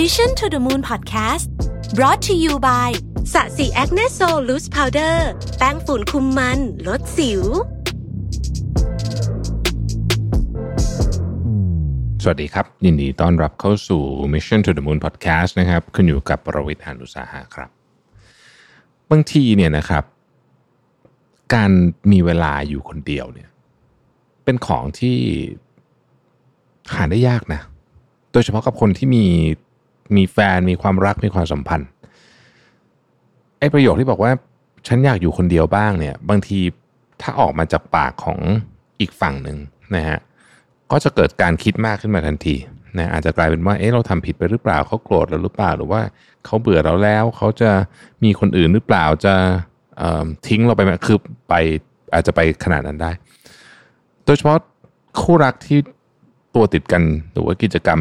[0.00, 1.46] Mission to the Moon Podcast
[1.96, 2.90] brought to you by
[3.32, 5.28] SASI Acne Sol Loose Powder
[5.58, 7.42] แป้งฝุ่นคุมมัน ลดสิว
[12.22, 14.02] สวัสดีครับ ยินดีต้อนรับเข้าสู่
[14.32, 17.70] Mission to the Moon Podcast นะครับคุณอยู่กับผมรวิศ หาญอุตสาหะครับ
[19.10, 20.04] บางทีเนี่ยนะครับ
[21.54, 21.70] การ
[22.12, 23.48] มีเวลาอยู่คนเดียวเนี่ย
[24.44, 25.16] เป็นของที่
[26.94, 27.62] หาได้ยากนะ
[28.32, 29.26] โดยเฉพาะกับคนที่มี
[30.16, 31.88] มีแฟนมีความรักมีความสัมพันธ์
[33.58, 34.32] ไอ้ประโยคที่บอกว่า
[34.86, 36.58] ฉันอยากอยู่คนเดียวบ้างเนี่ย บางที
[37.22, 38.38] ถ้าออกมาจากปากของ
[39.00, 39.58] อีกฝั่งหนึ่ง
[39.96, 40.18] นะฮะ
[40.90, 42.56] ก็จะเกิดการคิดมากขึ้นมาทันที
[42.98, 46.02] นะอาจจะกลายเป็นว่าเอ๊ะเราทำผิดไปหรือเปล่าเขาโกรธเราหรือเปล่า หรือว่า
[46.44, 47.70] เขาเบื่อเราแล้วเขาจะ
[48.24, 49.34] มีคนอื่นหรือเปล่าจะ
[50.46, 51.54] ทิ้งเราไปไหมคือไป
[52.12, 53.10] อาจจะไปขนาดนั้นได้
[54.24, 54.58] โดยเฉพาะ
[55.20, 55.78] คู่รักที่
[56.54, 58.00] ตัวติดกันหรือว่ากิจกรรม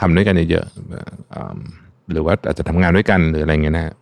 [0.00, 3.94] ทำด้วยกันเยอะๆหรือว่าอาจจะทำงานด้วยกันหรืออะไรเงี้ยนะ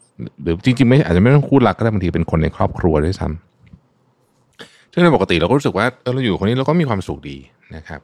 [0.43, 7.39] หรือจริงๆไม่อาจจะไม่ต้องคู่รักก็ได้บางทีเป็นคนในครอบครัวด้วยซ้ำซึ่งในปกติเราก็รู้สึกว่าเออเราอยู่คนนี้เราก็มีความสุขดี
[7.77, 8.01] นะครับ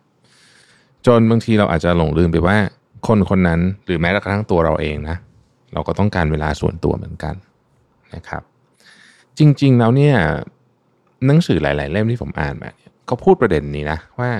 [1.07, 2.57] จนบางทีเราอาจจะหลงลืมไปว่า
[3.07, 5.17] คนคนนั้นหรือแม้กระทั่งตัวเราเองนะ
[5.73, 7.35] เราก็ต้องการเวลาส่วนตัวเหมือนกัน
[8.15, 8.43] นะครับ
[9.39, 10.17] จริง ๆ แล้วเนี่ย
[11.27, 14.31] หนังสือหลาย ๆ เล่มที่ผมอ่านมาเนี่ยก็พูดประเด็นนี้นะว่า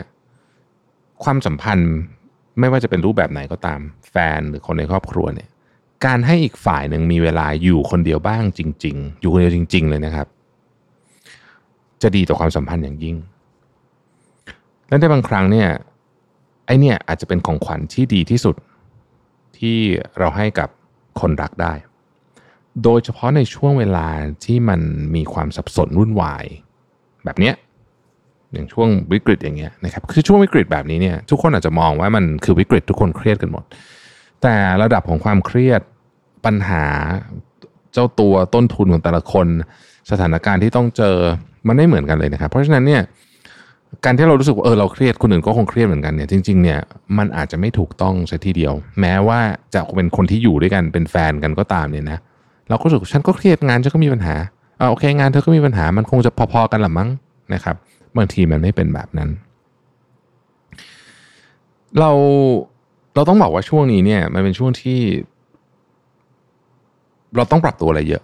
[1.25, 1.93] ความสัมพันธ์
[2.59, 5.49] ไม่ว่าจะเป็นรูปแบบไหนก็ตาม แฟนหรือคนในครอบครัวเนี่ย
[6.07, 10.27] การให้อีกฝ่ายหนึ่งมีเวลาอยู่คนเดียวบ้างจริง ๆ อยู่คนเดียวจริง ๆ เลยนะครับ
[12.03, 13.17] จะดีต่อความสัมพันธ์อย่างยิ่ง
[14.89, 15.69] และในบางครั้งเนี่ย
[16.67, 18.57] ไอเนี่ยอาจจะเป็นของขวัญที่ดีที่สุด
[19.59, 19.79] ที่
[20.19, 20.69] เราให้กับ
[21.21, 21.75] คนรักได้
[22.83, 24.07] โดยเฉพาะในช่วงเวลา
[24.45, 24.81] ที่มัน
[25.15, 26.45] มีความสับสนวุ่นวาย
[27.25, 27.55] แบบเนี้ย
[28.55, 33.65] อย่างช่วงวิกฤตอย่างเงี้ยนะครับคือช่วงวิกฤตแบบนี้เนี่ยทุกคนอาจจะมองว่ามันคือวิกฤตทุกคนเครียดกันหมด
[34.43, 35.81] แต่ระดับของความเครียด
[36.45, 36.85] ปัญหา
[37.93, 39.47] เจ้าตัวต้นทุนของแต่ละคน
[40.11, 41.17] สถานการณ์ที่ต้องเจอ
[41.69, 43.03] มันไม่เหมือนกันเลยนะครับ เพราะฉะนั้นเนี่ย
[44.05, 46.79] การที่เรารู้สึกว่าเออเราเครียดคนอื่นก็คงเครียดเหมือนกันเนี่ยจริงๆเนี่ย
[47.19, 49.41] มันอาจจะไม่ถูกต้องซะทีเดียว แม้ว่า
[49.75, 52.19] จะเป็นคนที่อยู่ด้วยกันเป็นแฟนกันก็ตามเนี่ยนะ
[52.69, 54.35] เราก็รู้สึกฉันก็เครียดงานฉันก็มีปัญหา
[54.81, 57.09] อ่าโอเคงานเธอก็มีปัญหามันคงจะพอๆกันหรือมั้ง
[57.55, 57.77] นะครับ
[58.17, 59.31] บางทีมันไม่เป็นแบบนั้น
[61.99, 62.11] เรา
[63.15, 64.99] เราต้องบอกว่าช่วงนี้เนี่ย มันเป็นช่วงที่
[67.37, 68.23] เราต้องปรับตัวอะไรเยอะ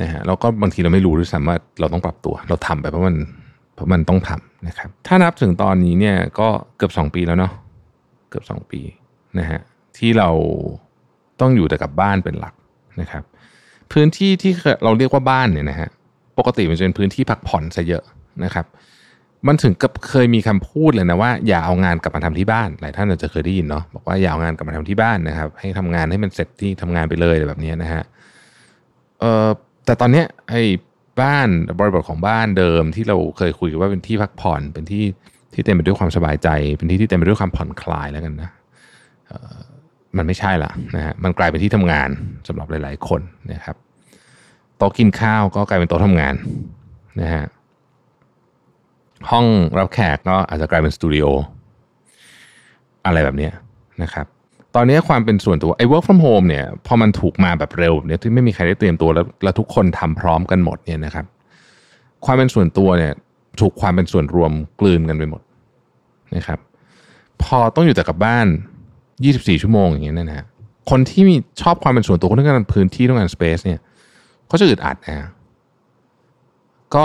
[0.00, 3.16] นะฮะแล้วก็บางทีเราไม่รู้ด้วยซ้ำว่าเราต้องปรับตัว เราทำไปเพราะมัน
[3.74, 7.52] เพราะมันต้องทำนะครับ ถ้านับถึงตอนนี้เนี่ย ก็เกือบสองปีแล้วเนาะ
[8.30, 8.80] เกือบสองปี
[9.38, 9.60] นะฮะ
[9.98, 10.30] ที่เรา
[11.40, 12.54] ต้องอยู่แต่กับบ้านเป็นหลัก
[13.00, 13.22] นะครับ
[13.92, 14.52] พื้นที่ที่
[14.84, 15.88] เราเรียกว่าบ้านเนี่ยนะฮะ
[16.38, 18.04] ปกติมันจะเป็นพื้นที่พักผ่อนซะเยอะ
[18.44, 18.66] นะครับ
[19.46, 28.02] มันถึงกับเคยมีคำพูดเลยนะว่าอย่าเอางานกลับมาทำที่บ้านหลายท่านอาจจะเคยได้ยินเนาะบอกว่าอย่าเอางานกลับมาทำที่บ้านนะครับ ให้ทำงานให้มันเสร็จที่ทำงานไปเลยแบบนี้นะฮะ
[29.20, 29.48] เอ่อ
[29.84, 30.62] แต่ตอนเนี้ยไอ้
[31.20, 35.04] บ้านบริบทของบ้านเดิมที่เราเคยคุยกันว่าเป็นที่พักผ่อนเป็นที่
[35.54, 38.50] ที่เต็มไปด้วยความสบายใจ เป็นที่ที่เต็มไปด้วยความผ่อนคลายแล้วกันนะ
[40.16, 42.08] มันไม่ใช่ละนะฮะมันกลายเป็นที่ทำงาน
[42.48, 43.20] สำหรับหลาย ๆ คน
[43.52, 43.76] นะครับ
[44.76, 46.34] โต๊ะกินข้าวก็กลายเป็นโต๊ะทำงาน
[47.20, 47.44] นะฮะ
[49.30, 49.46] ห้อง
[49.78, 51.24] รับแขกก็อาจจะกลายเป็นสตูดิโอ
[53.06, 53.50] อะไรแบบนี้
[54.02, 54.26] นะครับ
[54.74, 61.26] ตอนนี้ความเป็นส่วนตัวไอ้ work from home เนี่ยพอมันถูกมาแบบเร็วเนี่ยที่ไม่มีใครได้เตรียมตัวแล้วแล้วทุกคนทำพร้อมกันหมดเนี่ยนะครับ
[62.24, 63.12] ความเป็นส่วนตัวเนี่ย
[63.60, 65.42] ถูกความเป็นส่วนรวมกลืนกันไปหมด
[66.36, 66.58] นะครับ
[67.42, 68.46] พอต้องอยู่แต่กับบ้าน
[69.02, 70.46] 24 ชั่วโมงอย่างเงี้ยนะฮะ
[70.90, 73.80] คนที่มีชอบความเป็นส่วนตัวคนที่ต้องการพื้นที่ต้องการ space เนี่ย
[74.46, 75.28] เขาจะอึดอัดนะ
[76.94, 77.04] ก็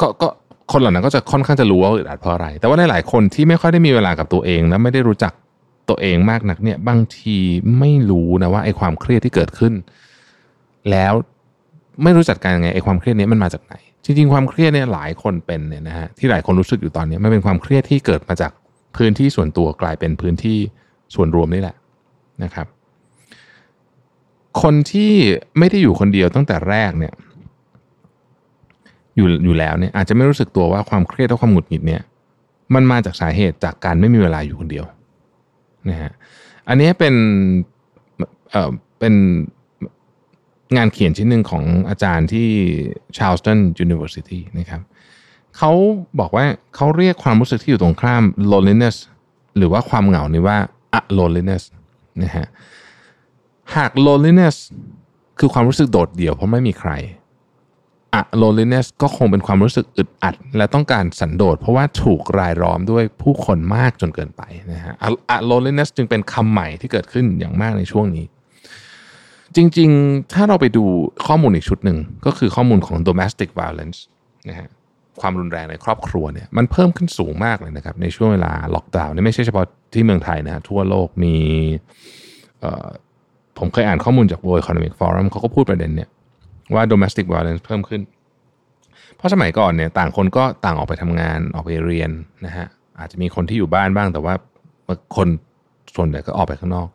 [0.00, 0.28] ก็ก็
[0.72, 5.32] คนเหล่านั้นก็จะค่อนข้างจะรู้ว่าอึดอัดเพราะอะไร แต่ว่าในหลายคนที่ไม่ค่อยได้มีเวลากับตัวเองและไม่ได้รู้จัก
[5.88, 7.36] ตัวเองมากนักเนี่ยบางที
[7.78, 9.74] ไม่รู้นะว่าไอ้ความเครียดที่เกิดขึ้น
[10.90, 11.12] แล้ว
[12.02, 18.52] ไม่รู้จักการยังไงไอ้ความเครียดนี้มันมาจากไหน จริงๆความเครียดเนี่ยหลายคนเป็นเนี่ยนะฮะที่หลายคนรู้สึกอยู่ตอนนี้มันเป็นความเครียดที่เกิดมาจาก
[18.96, 20.58] พื้นที่ส่วนตัวกลายเป็นพื้นที่
[21.14, 21.76] ส่วนรวมนี่แหละ
[22.44, 22.66] นะครับ
[24.62, 25.12] คนที่
[25.58, 27.12] ไม่ได้อยู่คนเดียวตั้งแต่แรกเนี่ย
[29.16, 32.02] อยู่อยู่แล้วเนี่ยอาจจะไม่รู้สึกตัวว่าความเครียดและความหงุดหงิดเนี่ย
[32.74, 34.84] มันมาจากสาเหตุจากการไม่มีเวลาอยู่คนเดียว
[35.88, 36.12] นะฮะ
[36.68, 37.14] อันนี้เป็น
[38.50, 39.14] เอ่อเป็น
[40.76, 42.48] งานเขียนชิ้นหนึ่งของอาจารย์ที่
[43.16, 44.82] Charleston University นะครับ
[45.56, 45.72] เขา
[46.20, 46.44] บอกว่า
[46.76, 48.22] เขาเรียกความรู้สึกที่อยู่ตรงข้าม
[48.52, 48.96] loneliness
[49.56, 50.58] หรือว่าความเหงานี่ว่า
[51.18, 51.62] loneliness
[52.22, 52.46] นะฮะ
[53.76, 54.56] หาก loneliness
[55.38, 56.90] คือความรู้สึกโดดเดี่ยวเพราะไม่มีใคร
[58.42, 64.42] loneliness ก็คงเป็นความรู้สึกอึดอัด และต้องการสันโดษเพราะว่าถูกรายล้อมด้วยผู้คนมากจนเกินไป
[64.72, 64.94] นะฮะ
[65.50, 68.24] loneliness จึงเป็นคำใหม่ที่เกิดขึ้นอย่างมากในช่วงนี้
[69.56, 70.84] จริงๆ ถ้าเราไปดู
[71.26, 73.98] ข้อมูลอีกชุดหนึ่ง ก็คือข้อมูลของ domestic violence
[74.48, 74.68] นะฮะ
[75.20, 81.36] ความรุนแรงในครอบครัวเนี่ยมันเพิ่มขึ้นสูงมากเลยนะครับ ในช่วงเวลาล็อกดาวน์นี่ไม่ใช่เฉพาะที่เมืองไทยนะทั่วโลกมี
[83.58, 86.08] ผมเคยอ่านข้อมูลจาก World Economic Forum เขาก็พูดประเด็นเนี่ย
[86.74, 88.00] ว่า domestic violence เพิ่มขึ้น
[89.16, 92.10] เพราะสมัยก่อนเนี่ยต่างคนก็ต่างออกไปทำงานออกไปเรียน
[92.46, 92.66] นะฮะ
[92.98, 94.34] อาจจะมีคนที่อยู่บ้านบ้าง แต่ว่า
[95.16, 95.28] คน
[95.96, 96.88] ส่วนใหญ่ก็ออกไปข้างนอก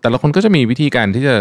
[0.00, 1.36] แต่ละคนก็จะมีวิธีการที่จะ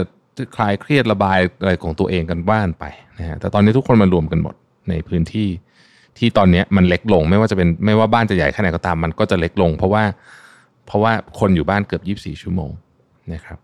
[0.56, 2.86] คลายเครียดระบายอะไรของตัวเองกันบ้านไป
[3.20, 4.56] นะฮะแต่ตอนนี้ทุกคนมารวมกันหมด
[4.90, 5.48] ในพื้นที่
[6.18, 10.04] ที่ตอนนี้มันเล็กลงไม่ว่าจะเป็นไม่ว่าบ้านจะใหญ่แค่ไหนก็ตามมันก็จะเล็กลง เพราะว่า
[10.88, 12.72] เพราะว่าคนอยู่บ้านเกือบ 24 ชั่วโมง
[13.34, 13.58] นะครับ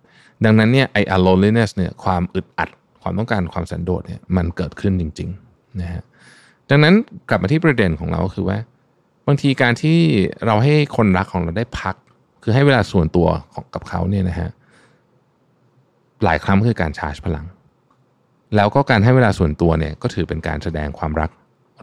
[0.45, 2.69] ดังนั้นเนี่ยไอ้ loneliness เนี่ยความอึดอัด
[3.01, 5.46] ความต้องการความสันโดษเนี่ยมันเกิดขึ้นจริง ๆ
[5.81, 6.03] นะฮะ
[6.69, 6.93] ดังนั้น
[7.29, 8.57] กลับมาที่ประเด็นของเราคือว่า
[9.27, 9.97] บางทีการที่
[10.45, 11.95] เราให้คนรักของเราได้พัก
[12.43, 14.49] คือให้เวลาส่วนตัวของกับเขาเนี่ยนะฮะ
[16.23, 17.45] หลายครั้งคือการชาร์จพลัง
[18.55, 21.29] แล้วก็การให้เวลาส่วนตัวเนี่ยก็ถือเป็นการแสดงความรัก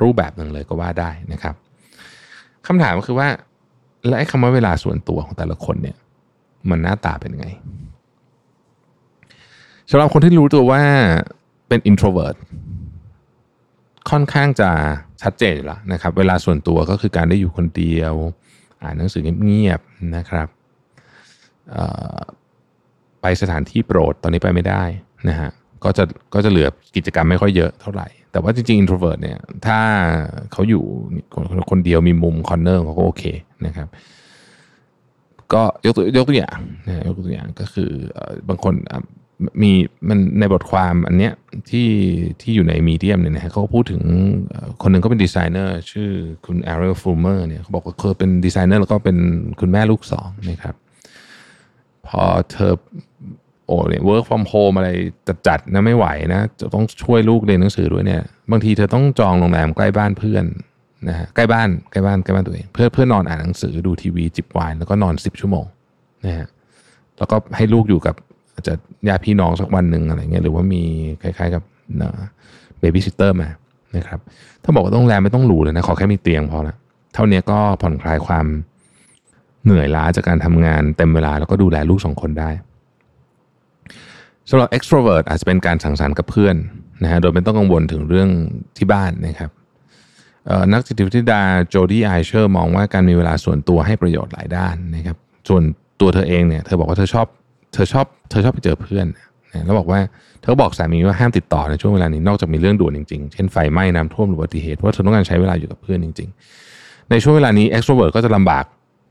[0.03, 1.55] รูปแบบหนึ่งเลยก็ว่าได้นะครับ
[2.67, 3.29] คำถามก็คือว่า
[4.07, 5.97] และไอ้คำว่าเวลาส่วนตัวของแต่ละคนเนี่ย
[6.71, 7.49] มันหน้าตาเป็นไง
[9.91, 10.83] สำหรับคนที่รู้ตัวว่า
[11.69, 12.37] เป็น introvert
[14.15, 14.71] ค่อนข้างจะ
[15.23, 18.15] ชัดเจนแล้วนะครับ เวลาส่วนตัวก็คือการได้อยู่คนเดียว
[18.83, 20.49] อ่านหนังสือเงียบๆนะครับ
[23.23, 24.83] ไปสถานที่โปรดตอนนี้ไปไม่ได้
[25.29, 25.51] นะฮะ
[25.85, 29.79] ก็จะก็จะเหลือกิจกรรมไม่ค่อยเยอะเท่าไหร่ แต่ว่าจริงๆ introvert เนี่ยถ้า
[30.53, 30.83] เขาอยู่
[31.71, 33.25] คนเดียวมีมุม corner เขาก็โอเค
[33.67, 33.89] นะครับ
[35.53, 37.91] ก็ยกตัวยกตัวอย่างนะยกตัวอย่างก็คือ
[38.49, 38.75] บางคน
[39.63, 39.73] มี
[40.09, 41.33] มันในบทความอันเนี้ย
[41.71, 41.89] ที่
[42.41, 44.03] ที่อยู่ใน Medium เนี่ยนะเขาพูดถึง
[44.83, 46.11] คนหนึ่งก็เป็นดีไซเนอร์ชื่อ
[46.47, 49.17] คุณแอเรลฟูเมอร์เนี่ยเขาบอกว่าเคยเป็นดีไซเนอร์แล้วก็เป็น
[49.61, 50.75] คุณแม่ลูกสองนะครับ
[52.07, 52.75] พอเธอ
[53.67, 54.91] โอ้เนี่ย work from home อะไร
[55.47, 60.45] จัดๆนะไม่ไหวนะจะต้องช่วยลูกเรียนหนังสือด้วยเนี่ย บางทีเธอต้องจองโรงแรมใกล้บ้านเพื่อน
[61.09, 65.67] นะฮะใกล้บ้านใกล้บ้านใกล้บ้านตัวเองเพื่อเพื่อนอนอ่านหนังสือดูทีวีจิบไวน์แล้วก็นอนสิบชั่วโมง
[66.27, 66.49] นะฮะ
[67.19, 68.15] แล้วก็ให้ลูกอยู่กับ
[68.55, 68.75] อาจจะ
[69.09, 70.83] ญาติพี่น้องสักวันหนึ่งอะไรเงี้ยหรือว่ามี
[71.23, 71.63] คล้ายๆกับ
[72.79, 73.49] babysitter มา
[73.97, 74.21] นะครับ
[74.63, 76.75] เธอบอกว่าโรงแรมไม่ต้องหรูเลยนะ ขอแค่มีเตียงพอละ
[77.15, 78.47] เท่านี้ก็ผ่อนคลายความ
[79.65, 82.51] เหนื่อยล้าจากการทำงานเต็มเวลาแล้วก็ดูแลลูกสองคนได้
[84.51, 86.57] สำหรับ extrovert อาจจะเป็นการสังสรรค์กับเพื่อน
[87.03, 88.29] นะฮะโดยไม่ต้องกังวลถึงเรื่อง
[88.77, 89.51] ที่บ้านนะครับ
[90.73, 95.17] นักจิตวิทยาโจดี้ไอเชอร์มองว่าการมีเวลาส่วนตัวให้ประโยชน์หลายด้านนะครับ
[95.49, 95.63] ส่วน
[96.01, 97.27] ตัวเธอเองเนี่ยเธอบอกว่าเธอชอบ
[97.75, 99.07] เธอชอบเธอชอบไปเจอเพื่อน
[99.67, 100.01] แล้วบอกว่า
[100.41, 106.29] เธอบอกสามีว่าห้ามติดต่อในช่วงเวลานี้นอกจากมีเรื่องด่วนจริงๆ เช่นไฟไหม้น้ำท่วมหรืออุบัติเหตุเพราะเธอต้องการใช้เวลาอยู่กับเพื่อนจริง
[106.71, 108.65] ๆ ในช่วงเวลานี้ extrovert ก็จะลำบาก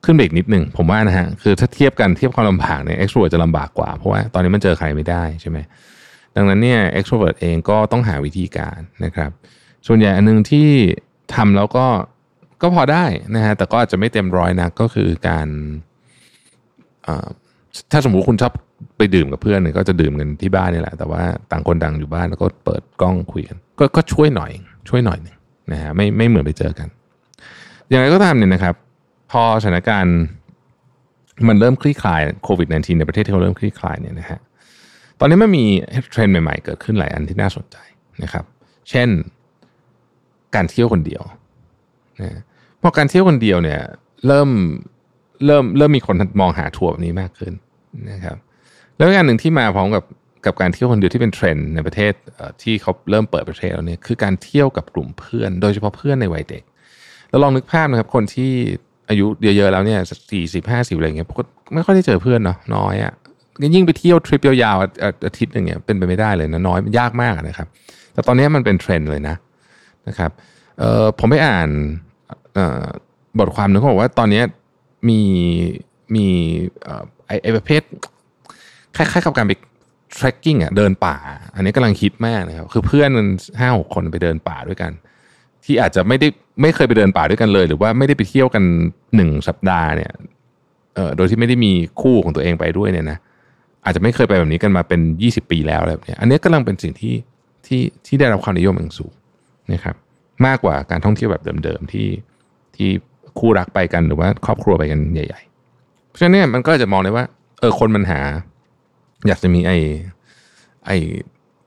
[0.06, 5.58] ขึ้นไปอีกนิดหนึ่งผมว่านะฮะคือถ้าเทียบกันเทียบความลำบากเนี่ย extrovert จะลำบากกว่าเพราะว่าตอนนี้มันเจอใครไม่ได้ใช่ไหม
[6.36, 9.32] ดังนั้นเนี่ย extrovert เองก็ต้องหาวิธีการนะครับ
[9.88, 10.70] ส่วนใหญ่อันนึงที่
[11.36, 11.86] ทำแล้วก็
[12.62, 13.06] ก็พอได้
[13.36, 15.48] นะฮะแต่ก็อาจจะไม่เต็มร้อยนะก็คือการ
[17.92, 18.54] ถ้าสมมุติคุณชอบ
[18.98, 24.52] ไปดื่มกับเพื่อนเนี่ยก็จะดื่มกันที่บ้านนี่แหละ แต่ว่าต่างคนต่างอยู่บ้านแล้วก็เปิดกล้องคุยกันก็ก็ช่วยหน่อย
[24.90, 25.36] ช่วยหน่อยนึง
[25.72, 26.88] นะฮะไม่ไม่เหมือนไปเจอกัน
[27.90, 28.76] อย่างไรก็ตามเนี่ยนะครับ
[29.32, 30.18] พอสถานการณ์
[31.48, 34.40] มันเริ่มคลี่คลายโควิด -19 ในประเทศที่เขาเริ่มคลี่คลายเนี่ยนะฮะ
[35.20, 35.66] ตอนนี้มันมี
[36.12, 37.78] เทรนด์ใหม่ๆ เกิดขึ้นหลายอันที่น่าสนใจ
[38.24, 38.46] นะครับ
[38.90, 39.10] เช่น
[40.56, 41.24] การเที่ยวคนเดียว
[42.22, 42.42] นะ
[42.82, 43.80] พอการเที่ยวคนเดียวเนี่ย
[44.28, 44.50] เริ่ม
[45.46, 47.54] เริ่มเริ่มมีคนมองหาทัวร์แบบนี้มากขึ้น
[48.12, 48.38] นะครับ
[48.98, 50.04] แล้วอย่างหนึ่งที่มาพร้อมกับ
[50.46, 52.14] กับการเที่ยวคนเดียวที่เป็นเทรนด์ในประเทศ
[52.62, 56.64] ที่เขาเริ่มเปิดประเทศแล้วเนี่ยคือการเที่ยวกับกลุ่มเพื่อน โดยเฉพาะเพื่อนในวัยเด็ก
[57.30, 58.52] แล้วลองนึกภาพนะครับ คนที่
[59.10, 60.00] อายุเยอะๆแล้วเนี่ย
[60.32, 63.14] สี่สิบห้าสิบอะไรเงี้ยก็ไม่ค่อยได้เจอเพื่อนเนาะน้อยอะ่ะ
[63.76, 67.68] ยิ่งไปเที่ยวทริปยาวๆอาทิตย์หนึ่งเนี่ยเป็นไปไม่ได้เลยนะน้อยมันยากมากนะครับ
[68.14, 69.36] แต่ตอนนี้มันเป็นเทรนด์เลยนะ
[70.08, 70.32] นะครับ
[70.80, 71.70] เออผมไปอ่าน
[73.40, 74.42] บทความนึงเขาบอกว่าตอนนี้
[75.10, 75.22] มี
[76.16, 76.28] มี
[77.34, 77.82] ไอไอประเภท
[78.98, 79.54] คล้ายๆกับการไป
[80.18, 81.16] trekking อะเดินป่า
[81.56, 83.28] อันนี้กำลังคิดมากนะครับ คือเพื่อนมัน
[83.60, 84.92] ห้าหกคนไปเดินป่าด้วยกัน
[85.66, 86.28] ที่อาจจะไม่ได้
[86.62, 88.64] ไม่เคยไปเดินป่าด้วยกันเลย หรือว่าไม่ได้ไปเที่ยวกัน
[89.16, 90.12] หนึ่งสัปดาห์เนี่ย
[90.96, 91.72] เอ่อโดยที่ไม่ได้มี
[92.02, 93.18] คู่ของตัวเองไปด้วยเนี่ยนะ
[93.86, 97.16] อาจจะไม่เคยไปแบบนี้กันมาเป็นยี่สิบปีแล้วแบบนี้อันนี้กำลังเป็นสิ่งที่
[97.66, 99.14] ที่ที่ได้รับความนิยมอย่างสูง
[99.74, 99.96] นะครับ
[100.46, 102.08] มากกว่าการท่องเที่ยวแบบเดิมๆที่
[102.76, 102.90] ที่
[103.40, 105.53] คู่รักไปกันหรือว่าครอบครัวไปกันใหญ่ ๆ
[106.14, 107.26] เพราะฉะนั้นเนี่ยมันก็จะมองได้ว่า
[107.60, 108.20] เออคนมันหา
[109.28, 109.78] อยากจะมีไอ้
[110.86, 110.98] ไอ้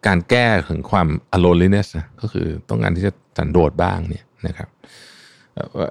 [0.06, 1.88] การแก้ถึงความ aloneliness
[2.20, 4.68] ก็คือต้องการที่จะสันโดษบ้างเนี่ยนะครับ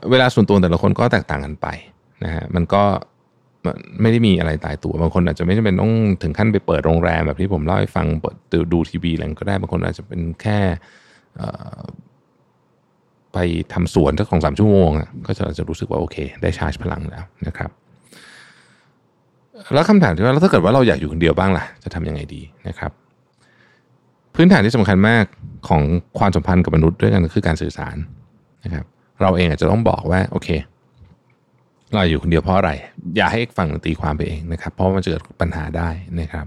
[0.10, 1.68] เวลาส่วนตัวแต่ละคนก็แตกต่างกันไป
[2.24, 2.84] นะฮะมันก็
[4.02, 5.94] ไม่ได้มีอะไรตายตัว บางคนอาจจะไม่จำเป็นต้อง
[6.24, 8.36] ถึงขั้นไปเปิดโรงแรมแบบที่ผมเล่าให้ฟังเปิด
[8.74, 10.60] ดูทีวีอะไรก็ได้บางคนอาจจะเป็นแค่
[13.34, 13.38] ไป
[13.74, 14.90] ทำสวนสักสองสามชั่วโมง
[15.28, 17.70] ก็จะจะรู้สึกว่าโอเค ได้ชาร์จพลังแล้วนะครับ
[19.74, 22.92] แล้วคำถามที่ว่าแล้วถ้าเกิดว่าเราอยากอยู่คนเดียวบ้างล่ะ จะทำยังไงดีนะครับ
[24.36, 25.26] พื้นฐานที่สำคัญมาก
[25.68, 25.82] ของ
[26.20, 27.96] ความสัมพันธ์กับมนุษย์ด้วยกันคือการสื่อสาร
[28.64, 28.86] นะครับ
[29.22, 30.50] เราเองอาจจะต้องบอกว่าโอเค
[31.94, 32.72] เราอยู่คนเดียวเพราะอะไร
[33.18, 35.90] อย่าให้ฝั่งตีความไปเองนะครับ เพราะมันจะเกิดปัญหาได้
[36.22, 36.46] นะครับ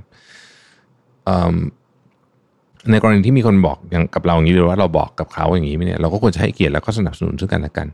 [2.91, 7.87] ในกรณีที่มีคนบอกอย่างกับเราอย่างนี้หรือว่าเราบอกกับเขาอย่างนี้เนี่ยเราก็ควรจะให้เกียรติแล้วก็สนับสนุนซึ่งกันและกัน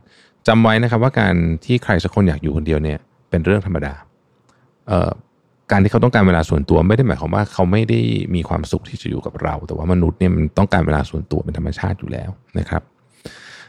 [0.47, 2.97] จำไว้นะครับว่าการที่ใครสักคนอยากอยู่คนเดียวเนี่ย
[3.29, 3.93] เป็นเรื่องธรรมดา
[5.71, 7.99] การที่เขาต้องการเวลาส่วนตัวไม่ได้หมายความว่าเขาไม่ได้
[8.35, 12.81] มีความสุขที่จะอยู่กับเรา แต่ว่ามนุษย์เนี่ยมันต้องการเวลาส่วนตัวเป็นธรรมชาติอยู่แล้วนะครับ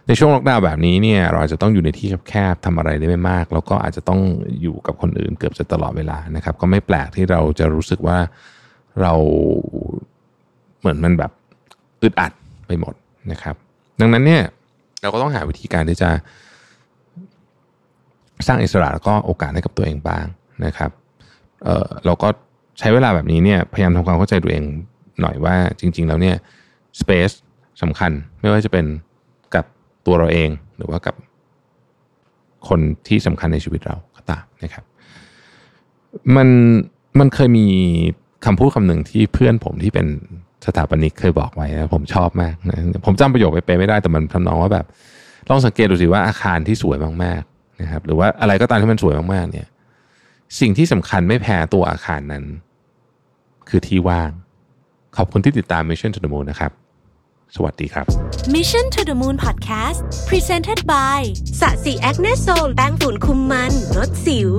[0.07, 4.21] ในช่วงล็อกดาวน์แบบนี้เนี่ยเราจะต้องอยู่ในที่แคบๆทำอะไรได้ไม่มาก แล้วก็อาจจะต้อง
[4.63, 8.19] อยู่กับคนอื่นเกือบจะตลอดเวลานะครับ ก็ไม่แปลกที่เราจะรู้สึกว่า
[9.01, 9.13] เรา
[10.81, 11.33] เหมือนมันแบบ
[12.03, 12.33] อึดอัด
[12.67, 12.95] ไปหมด
[13.33, 13.57] นะครับ
[14.01, 14.43] ดังนั้นเนี่ย
[15.03, 16.11] เราก็ต้องหาวิธีการที่จะ
[18.47, 20.25] สร้างอิสระแล้วก็โอกาสให้กับตัวเองบ้าง
[20.65, 20.91] นะครับ
[21.67, 22.29] เออเราก็
[22.79, 24.65] ใช้เวลาแบบนี้เนี่ยพยายามทำความเข้าใจตัวเอง
[25.21, 26.37] หน่อยว่าจริง ๆ แล้วเนี่ย
[27.01, 27.31] สเปซ
[27.83, 28.85] สำคัญไม่ว่าจะเป็น
[29.55, 29.65] กับ
[30.07, 31.15] ตัวเราเองหรือว่ากับ
[32.69, 34.85] คนที่สำคัญในชีวิตเราก็ตามนะครับ
[36.37, 36.49] มัน
[37.19, 37.67] มันเคยมี
[38.45, 40.07] คำพูดคำหนึ่งที่เพื่อนผมที่เป็น
[40.67, 44.87] สถาปนิกเคยบอกไว้นะผมชอบมากนะผมจำประโยคเป๊ะไม่ได้แต่มันทำนองว่าแบบ
[45.49, 49.67] ลองสังเกตดูสิว่าอาคารที่สวยมากๆนะครับ หรือว่าอะไรก็ตามที่มันสวยมากๆเนี่ย
[50.61, 52.45] สิ่งที่สำคัญไม่แพ้ตัวอาคารนั้น
[53.69, 54.31] คือที่ว่าง
[55.17, 56.73] ขอบคุณที่ติดตาม Mission to the Moon นะครับ
[57.55, 58.07] สวัสดีครับ
[58.55, 59.99] Mission to the Moon Podcast
[60.29, 61.19] Presented by
[61.61, 64.51] SASI Acne Sol แป้งฝุ่นคุมมันลดสิว